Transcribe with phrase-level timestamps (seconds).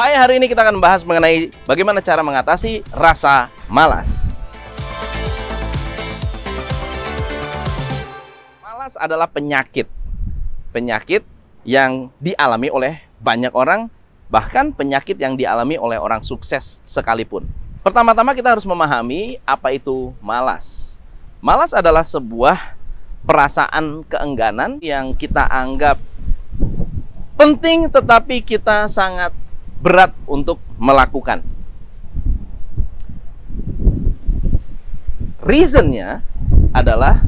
[0.00, 4.40] Hai, hari ini kita akan membahas mengenai bagaimana cara mengatasi rasa malas.
[8.64, 9.84] Malas adalah penyakit.
[10.72, 11.20] Penyakit
[11.68, 13.92] yang dialami oleh banyak orang,
[14.32, 17.44] bahkan penyakit yang dialami oleh orang sukses sekalipun.
[17.84, 20.96] Pertama-tama kita harus memahami apa itu malas.
[21.44, 22.72] Malas adalah sebuah
[23.28, 26.00] perasaan keengganan yang kita anggap
[27.36, 29.36] penting tetapi kita sangat
[29.80, 31.40] berat untuk melakukan.
[35.40, 36.20] Reasonnya
[36.70, 37.24] adalah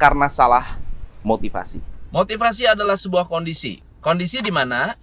[0.00, 0.80] karena salah
[1.20, 1.78] motivasi.
[2.10, 3.84] Motivasi adalah sebuah kondisi.
[4.02, 4.96] Kondisi di mana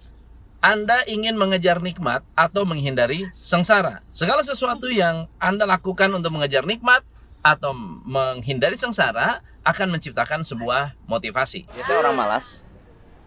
[0.60, 4.04] anda ingin mengejar nikmat atau menghindari sengsara.
[4.12, 7.00] Segala sesuatu yang Anda lakukan untuk mengejar nikmat
[7.40, 7.72] atau
[8.04, 11.64] menghindari sengsara akan menciptakan sebuah motivasi.
[11.64, 12.68] Biasanya orang malas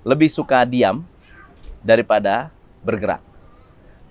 [0.05, 1.01] lebih suka diam
[1.81, 2.53] daripada
[2.83, 3.23] bergerak.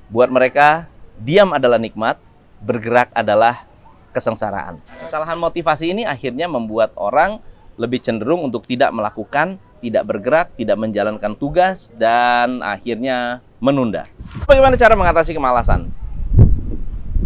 [0.08, 0.88] Buat mereka,
[1.20, 2.18] diam adalah nikmat,
[2.60, 3.64] bergerak adalah
[4.12, 4.80] kesengsaraan.
[5.08, 7.40] Kesalahan motivasi ini akhirnya membuat orang
[7.80, 14.04] lebih cenderung untuk tidak melakukan, tidak bergerak, tidak menjalankan tugas, dan akhirnya menunda.
[14.44, 15.88] Bagaimana cara mengatasi kemalasan?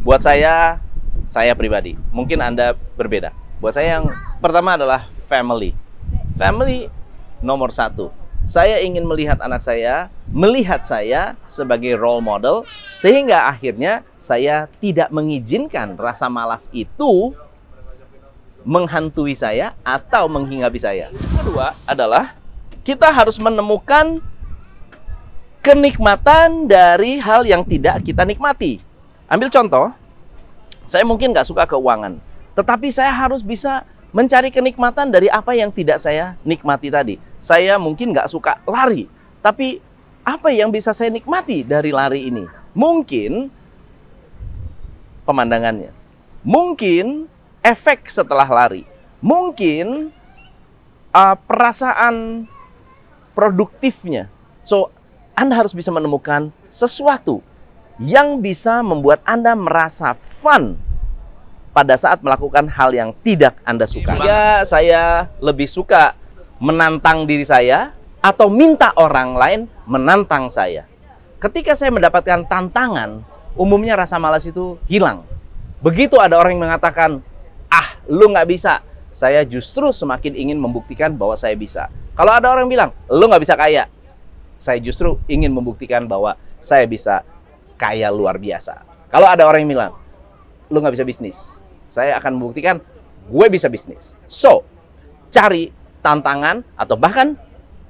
[0.06, 0.78] Buat saya,
[1.26, 3.34] saya pribadi, mungkin Anda berbeda.
[3.58, 4.06] Buat saya yang
[4.38, 5.74] pertama adalah family.
[6.38, 6.86] Family
[7.42, 12.66] nomor satu saya ingin melihat anak saya, melihat saya sebagai role model,
[12.98, 17.32] sehingga akhirnya saya tidak mengizinkan rasa malas itu
[18.66, 21.14] menghantui saya atau menghinggapi saya.
[21.14, 22.34] Kedua adalah
[22.82, 24.18] kita harus menemukan
[25.62, 28.82] kenikmatan dari hal yang tidak kita nikmati.
[29.26, 29.90] Ambil contoh,
[30.86, 32.18] saya mungkin nggak suka keuangan,
[32.54, 33.82] tetapi saya harus bisa
[34.16, 37.20] mencari kenikmatan dari apa yang tidak saya nikmati tadi.
[37.36, 39.12] Saya mungkin nggak suka lari,
[39.44, 39.84] tapi
[40.24, 42.48] apa yang bisa saya nikmati dari lari ini?
[42.72, 43.52] Mungkin
[45.28, 45.92] pemandangannya,
[46.40, 47.28] mungkin
[47.60, 48.88] efek setelah lari,
[49.20, 50.08] mungkin
[51.12, 52.48] uh, perasaan
[53.36, 54.32] produktifnya.
[54.64, 54.88] So,
[55.36, 57.44] Anda harus bisa menemukan sesuatu
[58.00, 60.85] yang bisa membuat Anda merasa fun
[61.76, 64.16] pada saat melakukan hal yang tidak Anda suka.
[64.24, 66.16] Ya, saya lebih suka
[66.56, 67.92] menantang diri saya
[68.24, 70.88] atau minta orang lain menantang saya.
[71.36, 73.20] Ketika saya mendapatkan tantangan,
[73.60, 75.28] umumnya rasa malas itu hilang.
[75.84, 77.20] Begitu ada orang yang mengatakan,
[77.68, 78.80] ah lu nggak bisa,
[79.12, 81.92] saya justru semakin ingin membuktikan bahwa saya bisa.
[82.16, 83.84] Kalau ada orang yang bilang, lu nggak bisa kaya,
[84.56, 87.20] saya justru ingin membuktikan bahwa saya bisa
[87.76, 88.80] kaya luar biasa.
[89.12, 89.92] Kalau ada orang yang bilang,
[90.72, 91.36] lu nggak bisa bisnis,
[91.90, 92.82] saya akan membuktikan
[93.26, 94.14] gue bisa bisnis.
[94.30, 94.62] So,
[95.30, 97.34] cari tantangan atau bahkan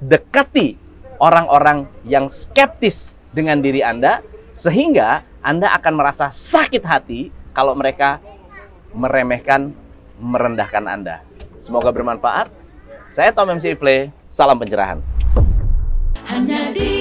[0.01, 0.77] dekati
[1.21, 4.21] orang-orang yang skeptis dengan diri Anda
[4.53, 8.21] sehingga Anda akan merasa sakit hati kalau mereka
[8.93, 9.73] meremehkan,
[10.17, 11.21] merendahkan Anda.
[11.61, 12.49] Semoga bermanfaat.
[13.13, 15.01] Saya Tom MC Play, salam pencerahan.
[16.27, 16.96] Hanya di.